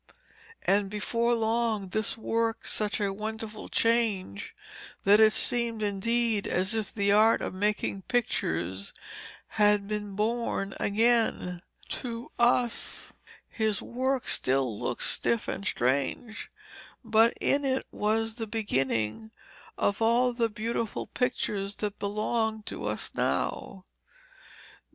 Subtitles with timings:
[0.63, 4.55] And before long this worked such a wonderful change
[5.03, 8.93] that it seemed indeed as if the art of making pictures
[9.61, 11.61] had been born again.
[12.01, 13.13] To us
[13.47, 16.49] his work still looks stiff and strange,
[17.05, 19.29] but in it was the beginning
[19.77, 23.85] of all the beautiful pictures that belong to us now.